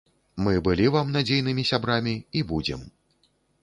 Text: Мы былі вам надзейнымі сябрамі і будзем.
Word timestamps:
Мы 0.47 0.53
былі 0.67 0.87
вам 0.95 1.13
надзейнымі 1.17 1.69
сябрамі 1.75 2.19
і 2.39 2.47
будзем. 2.55 2.81